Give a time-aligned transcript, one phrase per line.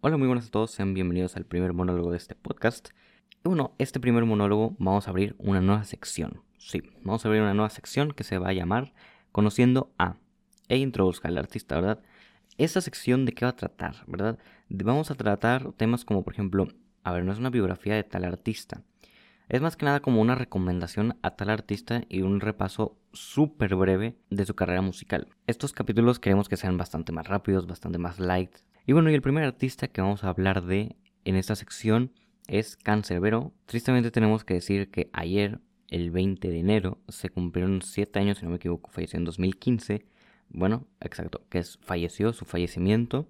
[0.00, 2.90] Hola, muy buenas a todos, sean bienvenidos al primer monólogo de este podcast.
[3.44, 6.44] Y bueno, este primer monólogo vamos a abrir una nueva sección.
[6.56, 8.92] Sí, vamos a abrir una nueva sección que se va a llamar
[9.32, 10.14] Conociendo a
[10.68, 12.00] e introduzca al artista, ¿verdad?
[12.58, 14.38] Esa sección de qué va a tratar, ¿verdad?
[14.68, 16.68] Vamos a tratar temas como, por ejemplo,
[17.02, 18.84] a ver, no es una biografía de tal artista.
[19.48, 24.14] Es más que nada como una recomendación a tal artista y un repaso súper breve
[24.30, 25.26] de su carrera musical.
[25.48, 28.52] Estos capítulos queremos que sean bastante más rápidos, bastante más light,
[28.88, 30.96] y bueno, y el primer artista que vamos a hablar de
[31.26, 32.10] en esta sección
[32.46, 33.52] es Cancerbero.
[33.66, 38.46] Tristemente tenemos que decir que ayer, el 20 de enero, se cumplieron 7 años, si
[38.46, 40.06] no me equivoco, falleció en 2015.
[40.48, 43.28] Bueno, exacto, que es falleció, su fallecimiento.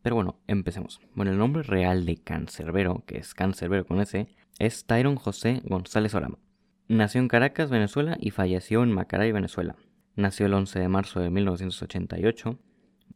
[0.00, 1.00] Pero bueno, empecemos.
[1.16, 4.28] Bueno, el nombre real de Cancerbero, que es Cancerbero con S,
[4.60, 6.38] es Tyron José González Orama.
[6.86, 9.74] Nació en Caracas, Venezuela, y falleció en Macaray, Venezuela.
[10.14, 12.60] Nació el 11 de marzo de 1988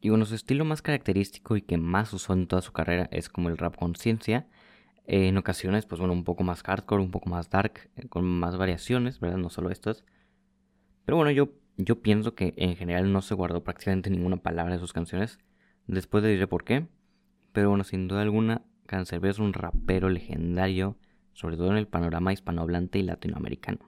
[0.00, 3.28] y bueno, su estilo más característico y que más usó en toda su carrera es
[3.28, 4.46] como el rap conciencia.
[5.06, 8.24] Eh, en ocasiones, pues bueno, un poco más hardcore, un poco más dark, eh, con
[8.24, 9.38] más variaciones, ¿verdad?
[9.38, 10.04] No solo estas.
[11.04, 14.80] Pero bueno, yo, yo pienso que en general no se guardó prácticamente ninguna palabra de
[14.80, 15.38] sus canciones.
[15.86, 16.86] Después le diré por qué.
[17.52, 20.96] Pero bueno, sin duda alguna, Cancerbero es un rapero legendario,
[21.32, 23.78] sobre todo en el panorama hispanohablante y latinoamericano.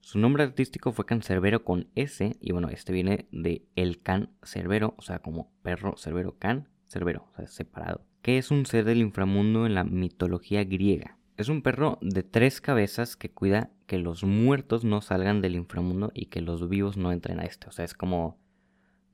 [0.00, 4.94] Su nombre artístico fue Cancerbero con S, y bueno, este viene de el can cerbero,
[4.96, 8.98] o sea, como perro cerbero, can cerbero, o sea, separado, que es un ser del
[8.98, 11.18] inframundo en la mitología griega.
[11.36, 16.10] Es un perro de tres cabezas que cuida que los muertos no salgan del inframundo
[16.14, 17.68] y que los vivos no entren a este.
[17.68, 18.38] O sea, es como,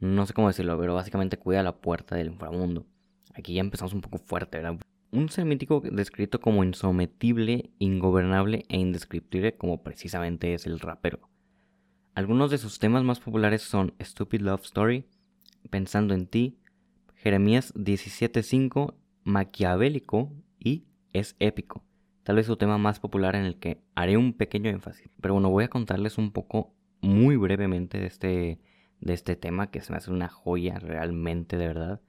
[0.01, 2.87] no sé cómo decirlo, pero básicamente cuida la puerta del inframundo.
[3.35, 4.81] Aquí ya empezamos un poco fuerte, ¿verdad?
[5.11, 11.29] Un ser mítico descrito como insometible, ingobernable e indescriptible como precisamente es el rapero.
[12.15, 15.05] Algunos de sus temas más populares son Stupid Love Story,
[15.71, 16.59] Pensando en ti,
[17.17, 21.85] Jeremías 17.5, Maquiavélico y Es épico.
[22.23, 25.11] Tal vez su tema más popular en el que haré un pequeño énfasis.
[25.21, 28.61] Pero bueno, voy a contarles un poco muy brevemente de este,
[29.01, 32.01] de este tema que se me hace una joya realmente de verdad.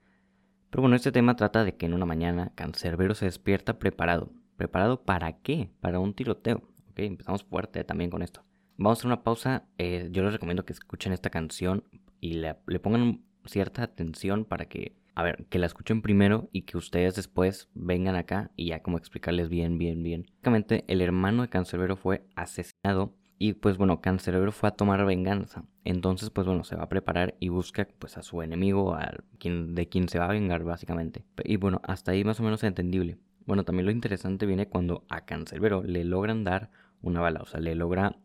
[0.70, 4.30] Pero bueno, este tema trata de que en una mañana Cancerbero se despierta preparado.
[4.56, 5.70] ¿Preparado para qué?
[5.80, 6.62] Para un tiroteo.
[6.90, 8.44] Ok, empezamos fuerte también con esto.
[8.76, 9.64] Vamos a hacer una pausa.
[9.78, 11.84] Eh, yo les recomiendo que escuchen esta canción
[12.20, 16.76] y le, pongan cierta atención para que, a ver, que la escuchen primero y que
[16.76, 20.26] ustedes después vengan acá y ya como explicarles bien, bien, bien.
[20.28, 25.64] Básicamente, el hermano de Cancerbero fue asesinado y pues bueno, Cancerbero fue a tomar venganza.
[25.84, 29.74] Entonces pues bueno, se va a preparar y busca pues a su enemigo, a quien,
[29.74, 31.24] de quien se va a vengar básicamente.
[31.44, 33.18] Y bueno, hasta ahí más o menos entendible.
[33.46, 37.60] Bueno, también lo interesante viene cuando a Cancerbero le logran dar una bala, o sea,
[37.60, 38.18] le logra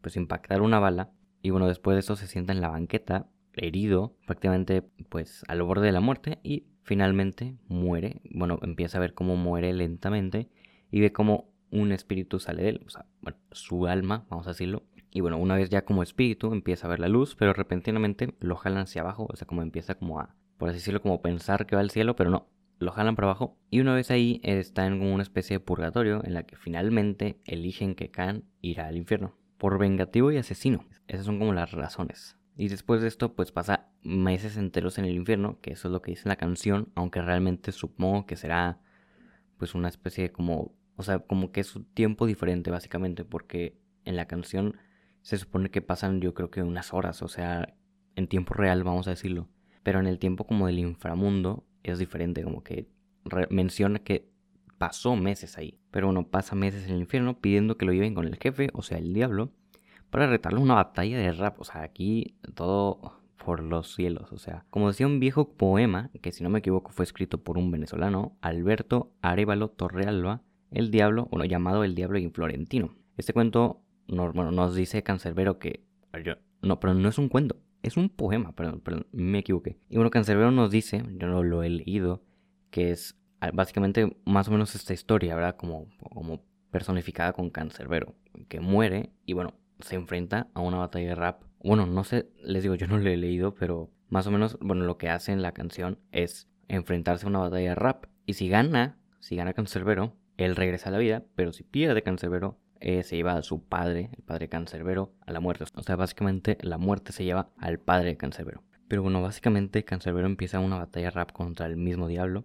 [0.00, 1.10] pues impactar una bala.
[1.42, 5.86] Y bueno, después de eso se sienta en la banqueta, herido, prácticamente pues al borde
[5.86, 8.22] de la muerte y finalmente muere.
[8.30, 10.48] Bueno, empieza a ver cómo muere lentamente
[10.90, 11.50] y ve cómo
[11.80, 13.06] un espíritu sale de él, o sea,
[13.52, 14.84] su alma, vamos a decirlo.
[15.10, 18.56] Y bueno, una vez ya como espíritu empieza a ver la luz, pero repentinamente lo
[18.56, 21.76] jalan hacia abajo, o sea, como empieza como a, por así decirlo, como pensar que
[21.76, 22.48] va al cielo, pero no,
[22.78, 23.58] lo jalan para abajo.
[23.70, 27.94] Y una vez ahí está en una especie de purgatorio en la que finalmente eligen
[27.94, 29.36] que Khan irá al infierno.
[29.58, 30.84] Por vengativo y asesino.
[31.08, 32.36] Esas son como las razones.
[32.56, 36.02] Y después de esto, pues pasa meses enteros en el infierno, que eso es lo
[36.02, 38.80] que dice la canción, aunque realmente supongo que será
[39.58, 43.78] pues una especie de como o sea, como que es un tiempo diferente básicamente, porque
[44.04, 44.76] en la canción
[45.22, 47.74] se supone que pasan yo creo que unas horas, o sea,
[48.14, 49.48] en tiempo real vamos a decirlo.
[49.82, 52.88] Pero en el tiempo como del inframundo es diferente, como que
[53.50, 54.28] menciona que
[54.78, 55.78] pasó meses ahí.
[55.90, 58.82] Pero bueno, pasa meses en el infierno pidiendo que lo lleven con el jefe, o
[58.82, 59.52] sea, el diablo,
[60.10, 61.60] para retarle una batalla de rap.
[61.60, 64.32] O sea, aquí todo por los cielos.
[64.32, 67.58] O sea, como decía un viejo poema, que si no me equivoco fue escrito por
[67.58, 72.96] un venezolano, Alberto Arevalo Torrealba, el Diablo, bueno, llamado El Diablo y Florentino.
[73.16, 75.84] Este cuento bueno, nos dice Cancerbero que...
[76.62, 79.78] no, pero no es un cuento, es un poema, perdón, perdón, me equivoqué.
[79.88, 82.22] Y bueno, Cancerbero nos dice, yo no lo he leído,
[82.70, 85.56] que es ah, básicamente más o menos esta historia, ¿verdad?
[85.56, 88.14] Como, como personificada con Cancerbero,
[88.48, 91.42] que muere y bueno, se enfrenta a una batalla de rap.
[91.62, 94.84] Bueno, no sé, les digo, yo no lo he leído, pero más o menos, bueno,
[94.84, 98.06] lo que hace en la canción es enfrentarse a una batalla de rap.
[98.24, 102.58] Y si gana, si gana Cancerbero, él regresa a la vida, pero si pierde Cancerbero,
[102.80, 105.64] eh, se lleva a su padre, el padre Cancerbero, a la muerte.
[105.74, 108.62] O sea, básicamente la muerte se lleva al padre de Cancerbero.
[108.88, 112.44] Pero bueno, básicamente Cancerbero empieza una batalla rap contra el mismo diablo.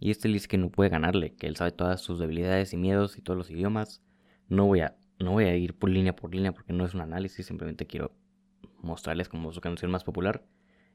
[0.00, 2.76] Y este le dice que no puede ganarle, que él sabe todas sus debilidades y
[2.76, 4.02] miedos y todos los idiomas.
[4.48, 7.00] No voy a, no voy a ir por línea por línea porque no es un
[7.00, 8.12] análisis, simplemente quiero
[8.80, 10.44] mostrarles como su canción más popular.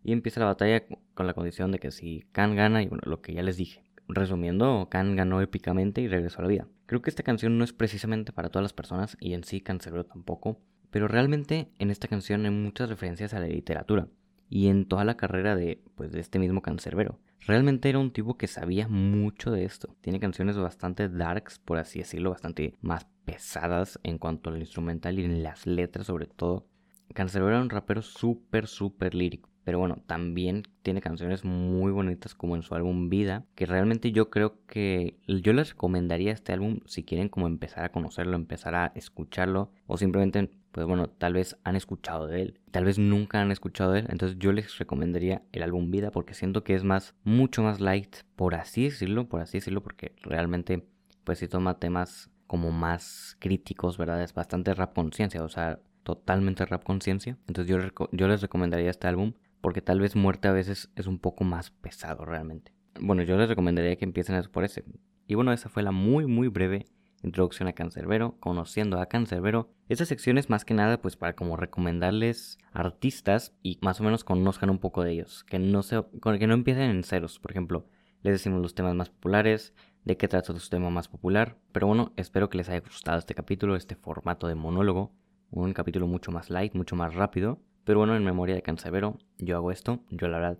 [0.03, 3.21] Y empieza la batalla con la condición de que si Khan gana, y bueno, lo
[3.21, 3.83] que ya les dije.
[4.07, 6.67] Resumiendo, Khan ganó épicamente y regresó a la vida.
[6.85, 10.05] Creo que esta canción no es precisamente para todas las personas y en sí Cancerbero
[10.05, 10.59] tampoco,
[10.91, 14.07] pero realmente en esta canción hay muchas referencias a la literatura
[14.49, 17.19] y en toda la carrera de, pues, de este mismo Cancerbero.
[17.39, 19.95] Realmente era un tipo que sabía mucho de esto.
[20.01, 25.25] Tiene canciones bastante darks, por así decirlo, bastante más pesadas en cuanto al instrumental y
[25.25, 26.67] en las letras sobre todo.
[27.13, 29.52] Cancerbero era un rapero súper, súper lírico.
[29.63, 34.29] Pero bueno, también tiene canciones muy bonitas como en su álbum Vida, que realmente yo
[34.29, 38.91] creo que yo les recomendaría este álbum si quieren como empezar a conocerlo, empezar a
[38.95, 43.51] escucharlo o simplemente pues bueno, tal vez han escuchado de él, tal vez nunca han
[43.51, 47.13] escuchado de él, entonces yo les recomendaría el álbum Vida porque siento que es más,
[47.23, 50.87] mucho más light, por así decirlo, por así decirlo, porque realmente
[51.23, 54.21] pues si toma temas como más críticos, ¿verdad?
[54.23, 57.37] Es bastante rap conciencia, o sea, totalmente rap conciencia.
[57.47, 59.33] Entonces yo, yo les recomendaría este álbum
[59.63, 62.73] porque tal vez muerte a veces es un poco más pesado realmente.
[62.99, 64.83] Bueno, yo les recomendaría que empiecen por ese.
[65.25, 66.85] Y bueno, esa fue la muy muy breve
[67.23, 69.71] introducción a Cancerbero, conociendo a Cancerbero.
[69.87, 74.25] Esta sección es más que nada pues para como recomendarles artistas y más o menos
[74.25, 77.87] conozcan un poco de ellos, que no se que no empiecen en ceros, por ejemplo,
[78.21, 79.73] les decimos los temas más populares,
[80.03, 83.33] de qué trata su tema más popular, pero bueno, espero que les haya gustado este
[83.33, 85.13] capítulo, este formato de monólogo,
[85.51, 87.61] un capítulo mucho más light, mucho más rápido.
[87.83, 89.99] Pero bueno, en memoria de Cancerbero, yo hago esto.
[90.09, 90.57] Yo la verdad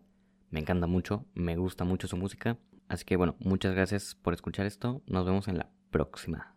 [0.50, 2.58] me encanta mucho, me gusta mucho su música.
[2.90, 5.02] Así que bueno, muchas gracias por escuchar esto.
[5.08, 6.52] Nos vemos en la próxima.